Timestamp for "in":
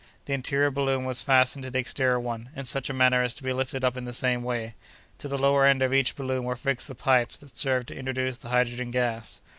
2.55-2.65, 3.95-4.03